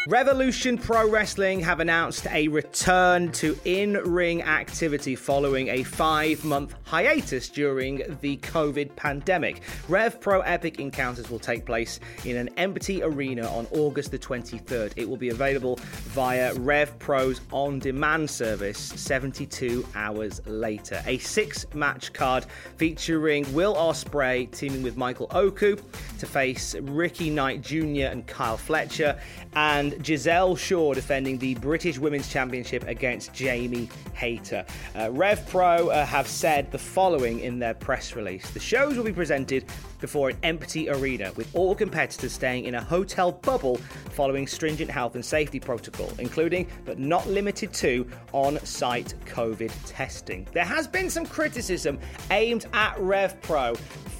Revolution 0.06 0.76
Pro 0.76 1.08
Wrestling 1.08 1.60
have 1.60 1.80
announced 1.80 2.26
a 2.26 2.46
return 2.48 3.32
to 3.32 3.58
in 3.64 3.94
ring 3.94 4.42
activity 4.42 5.16
following 5.16 5.68
a 5.68 5.82
five 5.82 6.44
month 6.44 6.74
hiatus 6.84 7.48
during 7.48 8.02
the 8.20 8.36
COVID 8.36 8.94
pandemic. 8.96 9.62
Rev 9.88 10.20
Pro 10.20 10.42
Epic 10.42 10.78
Encounters 10.78 11.30
will 11.30 11.38
take 11.38 11.64
place 11.64 12.00
in 12.26 12.36
an 12.36 12.50
empty 12.58 13.02
arena 13.02 13.48
on 13.48 13.66
August 13.70 14.10
the 14.10 14.18
23rd. 14.18 14.92
It 14.96 15.08
will 15.08 15.16
be 15.16 15.30
available 15.30 15.76
via 16.08 16.52
Rev 16.52 16.98
Pro's 16.98 17.40
on 17.50 17.78
demand 17.78 18.28
service 18.28 18.76
72 18.78 19.88
hours 19.94 20.42
later. 20.44 21.02
A 21.06 21.16
six 21.16 21.64
match 21.72 22.12
card 22.12 22.44
featuring 22.76 23.50
Will 23.54 23.74
Ospreay 23.74 24.50
teaming 24.50 24.82
with 24.82 24.98
Michael 24.98 25.28
Oku 25.30 25.76
to 26.18 26.26
face 26.26 26.74
Ricky 26.74 27.30
Knight 27.30 27.62
Jr. 27.62 28.10
and 28.10 28.26
Kyle 28.26 28.58
Fletcher, 28.58 29.18
and 29.54 29.93
Giselle 30.02 30.56
Shaw 30.56 30.94
defending 30.94 31.38
the 31.38 31.54
British 31.56 31.98
Women's 31.98 32.28
Championship 32.28 32.86
against 32.86 33.32
Jamie 33.32 33.88
Hayter. 34.14 34.64
Uh, 34.96 35.10
Rev 35.10 35.46
Pro 35.48 35.88
uh, 35.88 36.06
have 36.06 36.26
said 36.26 36.70
the 36.70 36.78
following 36.78 37.40
in 37.40 37.58
their 37.58 37.74
press 37.74 38.16
release 38.16 38.50
The 38.50 38.60
shows 38.60 38.96
will 38.96 39.04
be 39.04 39.12
presented 39.12 39.64
before 40.00 40.28
an 40.28 40.36
empty 40.42 40.90
arena, 40.90 41.32
with 41.36 41.54
all 41.54 41.74
competitors 41.74 42.32
staying 42.32 42.64
in 42.64 42.74
a 42.74 42.80
hotel 42.80 43.32
bubble 43.32 43.76
following 44.10 44.46
stringent 44.46 44.90
health 44.90 45.14
and 45.14 45.24
safety 45.24 45.58
protocol, 45.58 46.10
including 46.18 46.66
but 46.84 46.98
not 46.98 47.26
limited 47.26 47.72
to 47.72 48.06
on 48.32 48.58
site 48.64 49.14
COVID 49.26 49.72
testing. 49.86 50.46
There 50.52 50.64
has 50.64 50.86
been 50.86 51.08
some 51.08 51.26
criticism 51.26 51.98
aimed 52.30 52.66
at 52.72 52.98
Rev 53.00 53.40
Pro 53.42 53.74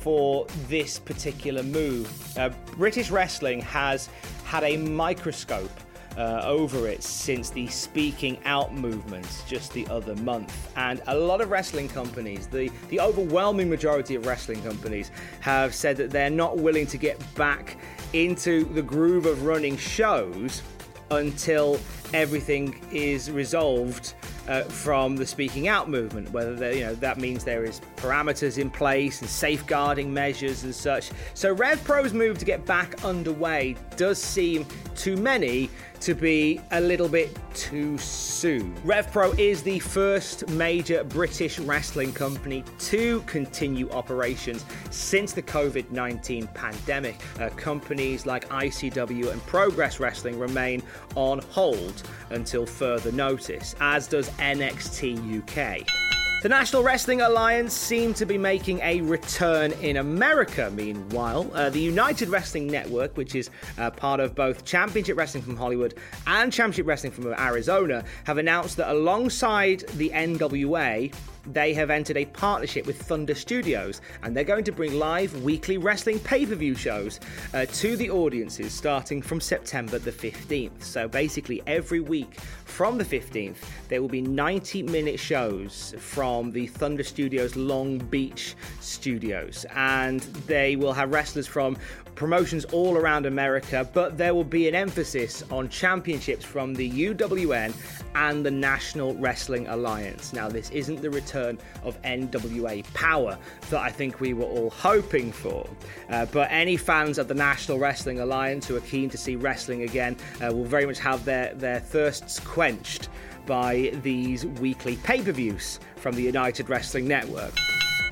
for 0.05 0.47
this 0.69 0.99
particular 0.99 1.63
move. 1.63 2.39
Uh, 2.39 2.51
British 2.77 3.11
wrestling 3.11 3.61
has 3.63 4.09
had 4.45 4.65
a 4.65 4.77
microscope 4.77 5.71
uh, 6.17 6.43
over 6.45 6.87
it 6.87 7.03
since 7.03 7.51
the 7.51 7.67
speaking 7.67 8.39
out 8.45 8.75
movement 8.75 9.27
just 9.49 9.73
the 9.73 9.87
other 9.89 10.15
month. 10.17 10.71
And 10.77 11.03
a 11.07 11.17
lot 11.17 11.41
of 11.41 11.51
wrestling 11.51 11.89
companies, 11.89 12.47
the, 12.47 12.71
the 12.89 13.01
overwhelming 13.01 13.69
majority 13.69 14.15
of 14.15 14.27
wrestling 14.27 14.63
companies, 14.63 15.11
have 15.41 15.75
said 15.75 15.97
that 15.97 16.11
they're 16.11 16.31
not 16.31 16.59
willing 16.59 16.87
to 16.89 16.99
get 16.99 17.19
back 17.35 17.79
into 18.13 18.65
the 18.65 18.83
groove 18.83 19.27
of 19.27 19.45
running 19.45 19.77
shows 19.77 20.63
until 21.11 21.81
everything 22.13 22.81
is 22.93 23.31
resolved 23.31 24.15
uh, 24.49 24.63
from 24.65 25.17
the 25.17 25.27
speaking 25.27 25.69
out 25.69 25.89
movement. 25.89 26.31
Whether 26.33 26.73
you 26.73 26.85
know 26.85 26.95
that 26.97 27.19
means 27.19 27.45
there 27.45 27.65
is 27.65 27.81
parameters 27.97 28.59
in 28.59 28.71
place 28.71 29.21
and 29.21 29.31
safeguarding 29.31 30.13
measures 30.13 30.65
and 30.65 30.75
such. 30.75 31.11
So 31.35 31.53
Rev 31.53 31.83
Pro's 31.85 32.13
move 32.13 32.39
to 32.39 32.45
get 32.45 32.65
back 32.67 33.05
underway 33.05 33.77
does 33.97 34.19
seem 34.19 34.67
to 34.97 35.17
many 35.17 35.71
to 36.01 36.15
be 36.15 36.61
a 36.73 36.81
little 36.81 37.09
bit 37.09 37.37
too 37.55 37.97
soon. 37.97 38.75
RevPro 38.85 39.39
is 39.39 39.63
the 39.63 39.79
first 39.79 40.49
major 40.51 41.03
British 41.05 41.59
wrestling 41.59 42.13
company 42.13 42.63
to 42.79 43.21
continue 43.23 43.91
operations 43.91 44.65
since 44.91 45.33
the 45.33 45.43
COVID 45.43 45.91
19 45.91 46.47
pandemic. 46.49 47.17
Uh, 47.41 47.49
companies 47.51 48.27
like 48.27 48.49
ICW 48.51 49.33
and 49.33 49.45
Progress 49.47 49.99
Wrestling 49.99 50.39
remain 50.39 50.83
on 51.15 51.39
hold 51.51 52.03
until 52.31 52.67
further 52.67 53.13
notice, 53.13 53.75
as 53.81 54.07
does 54.07 54.29
NXT 54.31 55.41
UK. 55.41 56.14
The 56.45 56.51
National 56.51 56.83
Wrestling 56.83 57.23
Alliance 57.23 57.73
seemed 57.73 58.17
to 58.17 58.27
be 58.27 58.37
making 58.37 58.79
a 58.81 59.01
return 59.01 59.73
in 59.81 59.97
America, 59.97 60.71
meanwhile. 60.75 61.51
Uh, 61.55 61.71
the 61.71 61.81
United 61.81 62.29
Wrestling 62.29 62.67
Network, 62.67 63.17
which 63.17 63.35
is 63.35 63.49
uh, 63.79 63.91
part 63.91 64.21
of 64.21 64.35
both 64.35 64.63
Championship 64.63 65.17
Wrestling 65.17 65.43
from 65.43 65.57
Hollywood 65.57 65.95
and 66.27 66.53
Championship 66.53 66.87
Wrestling 66.87 67.13
from 67.13 67.29
Arizona, 67.29 68.05
have 68.25 68.37
announced 68.37 68.77
that 68.77 68.91
alongside 68.91 69.89
the 69.95 70.11
NWA, 70.11 71.15
they 71.47 71.75
have 71.75 71.91
entered 71.91 72.17
a 72.17 72.25
partnership 72.27 72.87
with 72.87 73.01
Thunder 73.01 73.35
Studios 73.35 74.01
and 74.23 74.37
they're 74.37 74.45
going 74.45 74.65
to 74.65 74.73
bring 74.73 74.99
live 74.99 75.43
weekly 75.43 75.79
wrestling 75.79 76.19
pay 76.21 76.47
per 76.47 76.55
view 76.55 76.75
shows 76.75 77.21
uh, 77.53 77.67
to 77.67 77.97
the 77.97 78.11
audiences 78.11 78.73
starting 78.73 79.21
from 79.23 79.41
September 79.41 79.99
the 79.99 80.13
15th. 80.13 80.83
So 80.83 81.09
basically, 81.09 81.63
every 81.67 82.01
week 82.01 82.41
from 82.65 82.99
the 82.99 83.05
15th, 83.05 83.57
there 83.89 84.01
will 84.01 84.09
be 84.09 84.21
90 84.21 84.83
minute 84.85 85.19
shows 85.19 85.95
from 85.99 86.51
the 86.51 86.67
Thunder 86.67 87.05
Studios 87.05 87.57
Long 87.57 87.99
Beach 87.99 88.55
studios, 88.81 89.65
and 89.75 90.21
they 90.47 90.77
will 90.77 90.93
have 90.93 91.13
wrestlers 91.13 91.47
from 91.47 91.77
promotions 92.15 92.65
all 92.67 92.97
around 92.97 93.27
America, 93.27 93.89
but 93.93 94.17
there 94.17 94.35
will 94.35 94.45
be 94.45 94.69
an 94.69 94.75
emphasis 94.75 95.43
on 95.51 95.69
championships 95.69 96.45
from 96.45 96.75
the 96.75 96.91
UWN 96.91 97.75
and 98.15 98.45
the 98.45 98.51
National 98.51 99.15
Wrestling 99.15 99.67
Alliance. 99.69 100.33
Now, 100.33 100.49
this 100.49 100.71
isn't 100.71 101.03
the 101.03 101.11
return 101.11 101.59
of 101.83 102.01
NWA 102.03 102.85
power 102.95 103.37
that 103.71 103.81
I 103.81 103.91
think 103.91 104.21
we 104.21 104.33
were 104.35 104.45
all 104.45 104.71
hoping 104.71 105.33
for, 105.33 105.69
uh, 106.11 106.27
but 106.27 106.49
any 106.51 106.77
fans 106.77 107.19
of 107.19 107.29
the 107.29 107.35
National 107.35 107.79
Wrestling 107.79 108.21
Alliance 108.21 108.67
who 108.67 108.77
are 108.77 108.81
keen 108.81 109.11
to 109.11 109.19
see 109.19 109.37
wrestling 109.37 109.83
again 109.83 110.17
uh, 110.43 110.53
will 110.53 110.65
very 110.65 110.87
much 110.87 110.99
have 110.99 111.25
their, 111.25 111.55
their 111.55 111.81
thirsts 111.81 112.41
quenched 112.41 113.09
by 113.47 113.93
these 114.03 114.47
weekly 114.47 114.97
pay 114.97 115.23
per 115.23 115.33
views 115.33 115.81
from 115.97 116.15
the 116.15 116.23
United 116.23 116.69
Wrestling 116.69 117.07
Network. 117.07 117.53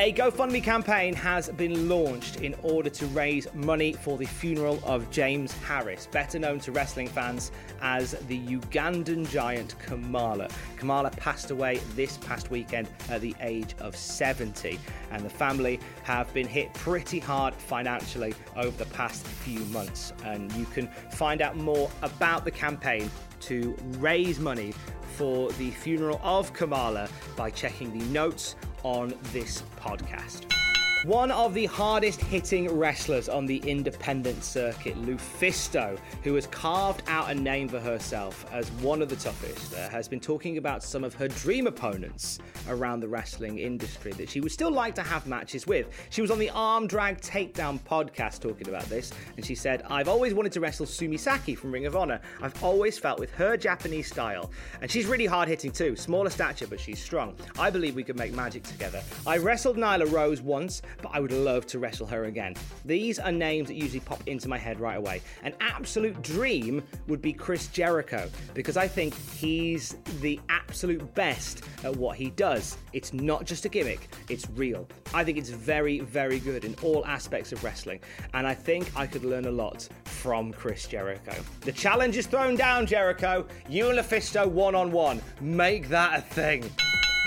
A 0.03 0.13
GoFundMe 0.13 0.61
campaign 0.61 1.15
has 1.15 1.49
been 1.51 1.89
launched 1.89 2.41
in 2.41 2.57
order 2.65 2.91
to 2.91 3.07
raise 3.07 3.47
money 3.55 3.93
for 3.93 4.19
the 4.19 4.27
funeral 4.27 4.81
of 4.83 5.09
James 5.13 5.53
Harris, 5.59 6.09
better 6.11 6.41
known 6.41 6.59
to 6.59 6.73
wrestling 6.73 7.07
fans 7.07 7.53
as 7.81 8.11
the 8.27 8.41
Ugandan 8.49 9.31
giant 9.31 9.79
Kamala. 9.79 10.49
Kamala 10.77 11.11
passed 11.11 11.53
away 11.53 11.77
this 11.95 12.19
past 12.19 12.51
weekend 12.51 12.89
at 13.11 13.21
the 13.21 13.33
age 13.41 13.77
of 13.79 13.95
70, 13.95 14.77
and 15.13 15.25
the 15.25 15.31
family 15.31 15.79
have 16.03 16.35
been 16.35 16.49
hit 16.49 16.75
pretty 16.75 17.21
hard 17.21 17.55
financially 17.55 18.35
over 18.57 18.77
the 18.77 18.91
past 18.91 19.25
few 19.25 19.61
months. 19.67 20.13
And 20.25 20.51
you 20.55 20.65
can 20.65 20.89
find 21.13 21.41
out 21.41 21.57
more 21.57 21.89
about 22.03 22.45
the 22.45 22.51
campaign 22.51 23.09
to 23.43 23.77
raise 23.99 24.39
money 24.39 24.73
for 25.17 25.51
the 25.53 25.71
funeral 25.71 26.21
of 26.23 26.53
Kamala 26.53 27.09
by 27.37 27.51
checking 27.51 27.97
the 27.97 28.05
notes 28.07 28.57
on 28.83 29.15
this 29.33 29.63
podcast. 29.77 30.62
One 31.05 31.33
of 31.33 31.53
the 31.53 31.67
hardest 31.67 32.21
hitting 32.21 32.73
wrestlers 32.73 33.29
on 33.29 33.45
the 33.45 33.57
independent 33.67 34.45
circuit, 34.45 34.95
Lufisto, 35.03 35.99
who 36.23 36.37
has 36.37 36.47
carved 36.47 37.03
out 37.09 37.29
a 37.29 37.35
name 37.35 37.69
for 37.69 37.81
herself 37.81 38.47
as 38.53 38.71
one 38.75 39.03
of 39.03 39.09
the 39.09 39.17
toughest, 39.17 39.75
uh, 39.75 39.89
has 39.89 40.07
been 40.07 40.21
talking 40.21 40.59
about 40.59 40.81
some 40.81 41.03
of 41.03 41.13
her 41.15 41.27
dream 41.27 41.67
opponents 41.67 42.39
around 42.69 43.01
the 43.01 43.09
wrestling 43.09 43.59
industry 43.59 44.13
that 44.13 44.31
she 44.31 44.41
would 44.41 44.53
still 44.53 44.71
like 44.71 44.95
to 44.95 45.03
have 45.03 45.27
matches 45.27 45.67
with. 45.67 45.89
She 46.11 46.23
was 46.23 46.31
on 46.31 46.39
the 46.39 46.51
Arm 46.51 46.87
Drag 46.87 47.21
Takedown 47.21 47.81
podcast 47.81 48.39
talking 48.39 48.69
about 48.69 48.85
this, 48.85 49.13
and 49.37 49.45
she 49.45 49.57
said, 49.57 49.83
I've 49.91 50.07
always 50.07 50.35
wanted 50.35 50.53
to 50.53 50.61
wrestle 50.61 50.87
Sumie 50.87 51.19
Sakai 51.19 51.57
from 51.57 51.73
Ring 51.73 51.87
of 51.87 51.97
Honor. 51.97 52.21
I've 52.41 52.63
always 52.63 52.97
felt 52.97 53.19
with 53.19 53.33
her 53.33 53.57
Japanese 53.57 54.07
style, 54.07 54.53
and 54.81 54.89
she's 54.89 55.07
really 55.07 55.27
hard 55.27 55.49
hitting 55.49 55.73
too, 55.73 55.97
smaller 55.97 56.31
stature, 56.31 56.69
but 56.69 56.79
she's 56.79 57.03
strong. 57.03 57.35
I 57.59 57.71
believe 57.71 57.97
we 57.97 58.05
could 58.05 58.17
make 58.17 58.33
magic 58.35 58.63
together. 58.63 59.03
I 59.27 59.39
wrestled 59.39 59.77
Nyla 59.77 60.09
Rose 60.13 60.41
once 60.41 60.81
but 61.01 61.11
I 61.15 61.21
would 61.21 61.33
love 61.33 61.67
to 61.69 61.79
wrestle 61.79 62.07
her 62.07 62.25
again. 62.25 62.55
These 62.85 63.19
are 63.19 63.33
names 63.33 63.69
that 63.69 63.75
usually 63.75 64.01
pop 64.01 64.23
into 64.27 64.49
my 64.49 64.59
head 64.59 64.81
right 64.81 64.97
away. 64.97 65.23
An 65.43 65.55
absolute 65.61 66.21
dream 66.23 66.83
would 67.09 67.23
be 67.23 67.33
Chris 67.33 67.69
Jericho 67.69 68.29
because 68.55 68.77
I 68.77 68.87
think 68.89 69.15
he's 69.15 69.97
the 70.21 70.41
absolute 70.49 71.15
best 71.15 71.65
at 71.85 71.97
what 71.97 72.17
he 72.17 72.31
does. 72.31 72.77
It's 72.93 73.13
not 73.13 73.45
just 73.45 73.65
a 73.65 73.69
gimmick, 73.69 74.09
it's 74.29 74.49
real. 74.51 74.89
I 75.15 75.25
think 75.25 75.39
it's 75.39 75.51
very, 75.51 76.01
very 76.01 76.39
good 76.39 76.65
in 76.65 76.75
all 76.83 77.05
aspects 77.07 77.53
of 77.53 77.63
wrestling, 77.65 78.01
and 78.35 78.47
I 78.47 78.55
think 78.55 78.91
I 78.97 79.07
could 79.07 79.25
learn 79.25 79.47
a 79.47 79.51
lot 79.51 79.89
from 80.05 80.53
Chris 80.53 80.87
Jericho. 80.87 81.35
The 81.61 81.73
challenge 81.73 82.17
is 82.17 82.27
thrown 82.27 82.57
down, 82.57 82.87
Jericho. 82.87 83.47
You 83.69 83.91
and 83.91 83.99
Lufisto 83.99 84.49
one 84.49 84.75
on 84.75 84.93
one. 84.93 85.23
Make 85.41 85.89
that 85.89 86.19
a 86.19 86.23
thing. 86.23 86.71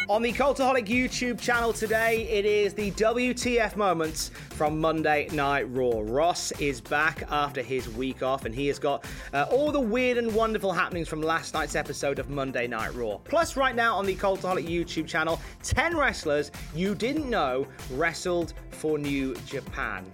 On 0.08 0.22
the 0.22 0.32
Cultaholic 0.32 0.86
YouTube 0.86 1.42
channel 1.42 1.74
today, 1.74 2.28
it 2.30 2.46
is 2.46 2.76
the 2.76 2.92
WTF 2.92 3.76
moments 3.76 4.30
from 4.52 4.80
Monday 4.80 5.28
Night 5.32 5.64
Raw. 5.72 6.02
Ross 6.04 6.52
is 6.60 6.80
back 6.80 7.24
after 7.32 7.64
his 7.64 7.90
week 7.90 8.22
off, 8.22 8.46
and 8.46 8.54
he 8.54 8.68
has 8.68 8.78
got 8.78 9.04
uh, 9.34 9.48
all 9.50 9.72
the 9.72 9.80
weird 9.80 10.20
and 10.20 10.32
wonderful 10.36 10.72
happenings 10.72 11.08
from 11.08 11.24
last 11.24 11.56
night's 11.56 11.76
episode 11.76 12.20
of 12.20 12.30
Monday 12.30 12.68
Night 12.68 12.94
Raw. 12.94 13.18
Plus, 13.24 13.58
right 13.58 13.76
now 13.76 13.96
on 13.96 14.06
the 14.06 14.16
Cultaholic 14.16 14.68
YouTube 14.68 15.08
channel, 15.08 15.42
10 15.64 15.98
wrestlers 15.98 16.52
you 16.76 16.94
didn't 16.94 17.28
know 17.28 17.66
wrestled 17.90 18.54
for 18.70 19.00
New 19.00 19.34
Japan. 19.48 20.06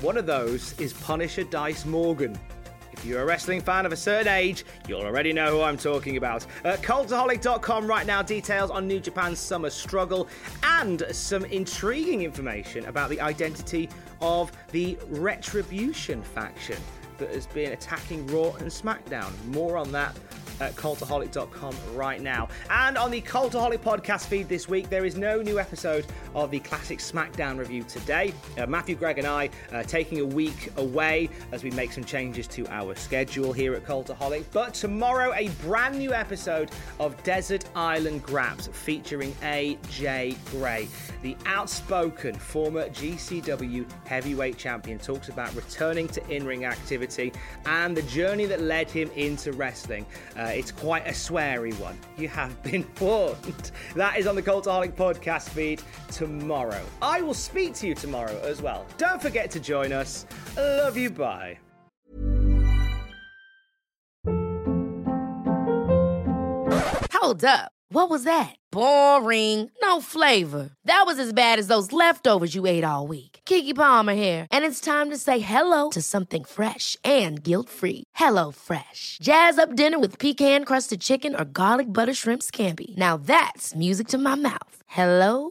One 0.00 0.16
of 0.16 0.26
those 0.26 0.78
is 0.80 0.92
Punisher 0.94 1.44
Dice 1.44 1.84
Morgan. 1.84 2.36
If 2.98 3.04
you're 3.04 3.22
a 3.22 3.24
wrestling 3.24 3.60
fan 3.60 3.86
of 3.86 3.92
a 3.92 3.96
certain 3.96 4.26
age, 4.26 4.64
you'll 4.88 5.02
already 5.02 5.32
know 5.32 5.52
who 5.52 5.62
I'm 5.62 5.78
talking 5.78 6.16
about. 6.16 6.44
Uh, 6.64 6.68
at 6.70 6.82
Cultaholic.com 6.82 7.86
right 7.86 8.04
now, 8.04 8.22
details 8.22 8.72
on 8.72 8.88
New 8.88 8.98
Japan's 8.98 9.38
summer 9.38 9.70
struggle 9.70 10.26
and 10.64 11.04
some 11.12 11.44
intriguing 11.44 12.22
information 12.22 12.84
about 12.86 13.08
the 13.08 13.20
identity 13.20 13.88
of 14.20 14.50
the 14.72 14.98
Retribution 15.10 16.22
faction. 16.22 16.76
that 17.18 17.30
has 17.30 17.46
been 17.48 17.72
attacking 17.72 18.26
Raw 18.28 18.52
and 18.54 18.68
SmackDown. 18.68 19.32
More 19.46 19.76
on 19.76 19.90
that 19.92 20.16
at 20.60 20.74
cultaholic.com 20.76 21.74
right 21.94 22.20
now. 22.20 22.48
And 22.70 22.96
on 22.98 23.10
the 23.10 23.20
Cultaholic 23.20 23.78
podcast 23.78 24.26
feed 24.26 24.48
this 24.48 24.68
week, 24.68 24.88
there 24.88 25.04
is 25.04 25.16
no 25.16 25.40
new 25.42 25.58
episode 25.58 26.06
of 26.34 26.50
the 26.50 26.60
classic 26.60 26.98
SmackDown 26.98 27.58
review 27.58 27.82
today. 27.84 28.32
Uh, 28.56 28.66
Matthew, 28.66 28.94
Greg, 28.94 29.18
and 29.18 29.26
I 29.26 29.50
uh, 29.72 29.82
taking 29.82 30.20
a 30.20 30.24
week 30.24 30.70
away 30.76 31.28
as 31.52 31.62
we 31.62 31.70
make 31.70 31.92
some 31.92 32.04
changes 32.04 32.46
to 32.48 32.66
our 32.68 32.94
schedule 32.94 33.52
here 33.52 33.74
at 33.74 33.84
Cultaholic. 33.84 34.44
But 34.52 34.74
tomorrow, 34.74 35.32
a 35.34 35.48
brand 35.62 35.98
new 35.98 36.12
episode 36.12 36.70
of 37.00 37.20
Desert 37.22 37.64
Island 37.74 38.22
Graps 38.22 38.68
featuring 38.68 39.32
AJ 39.42 40.36
Gray. 40.50 40.88
The 41.22 41.36
outspoken 41.46 42.34
former 42.34 42.88
GCW 42.88 43.84
heavyweight 44.06 44.56
champion 44.56 44.98
talks 44.98 45.28
about 45.28 45.54
returning 45.54 46.08
to 46.08 46.28
in 46.28 46.46
ring 46.46 46.64
activity 46.64 47.32
and 47.66 47.96
the 47.96 48.02
journey 48.02 48.46
that 48.46 48.60
led 48.60 48.90
him 48.90 49.10
into 49.16 49.52
wrestling. 49.52 50.06
Uh, 50.38 50.42
it's 50.44 50.70
quite 50.70 51.06
a 51.06 51.10
sweary 51.10 51.78
one. 51.78 51.98
You 52.16 52.28
have 52.28 52.62
been 52.62 52.86
warned. 53.00 53.72
That 53.94 54.18
is 54.18 54.26
on 54.26 54.34
the 54.34 54.42
Cultaholic 54.42 54.92
podcast 54.94 55.48
feed 55.48 55.82
tomorrow. 56.10 56.27
I 57.02 57.20
will 57.20 57.34
speak 57.34 57.74
to 57.74 57.86
you 57.86 57.94
tomorrow 57.94 58.40
as 58.42 58.62
well. 58.62 58.86
Don't 58.96 59.20
forget 59.20 59.50
to 59.52 59.60
join 59.60 59.92
us. 59.92 60.26
Love 60.56 60.96
you. 60.96 61.10
Bye. 61.10 61.58
Hold 67.12 67.44
up. 67.44 67.72
What 67.90 68.10
was 68.10 68.24
that? 68.24 68.54
Boring. 68.70 69.70
No 69.82 70.00
flavor. 70.00 70.70
That 70.84 71.04
was 71.06 71.18
as 71.18 71.32
bad 71.32 71.58
as 71.58 71.68
those 71.68 71.90
leftovers 71.90 72.54
you 72.54 72.66
ate 72.66 72.84
all 72.84 73.06
week. 73.06 73.40
Keke 73.46 73.74
Palmer 73.74 74.14
here, 74.14 74.46
and 74.50 74.64
it's 74.64 74.80
time 74.80 75.10
to 75.10 75.16
say 75.16 75.38
hello 75.40 75.90
to 75.90 76.02
something 76.02 76.44
fresh 76.44 76.96
and 77.02 77.42
guilt-free. 77.42 78.04
Hello 78.14 78.50
Fresh. 78.50 79.18
Jazz 79.20 79.58
up 79.58 79.74
dinner 79.74 79.98
with 79.98 80.18
pecan-crusted 80.18 81.00
chicken 81.00 81.34
or 81.34 81.44
garlic 81.44 81.92
butter 81.92 82.14
shrimp 82.14 82.42
scampi. 82.42 82.96
Now 82.96 83.16
that's 83.16 83.74
music 83.74 84.08
to 84.08 84.18
my 84.18 84.34
mouth. 84.34 84.82
Hello 84.86 85.50